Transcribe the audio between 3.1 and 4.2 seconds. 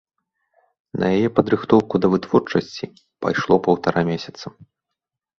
пайшло паўтара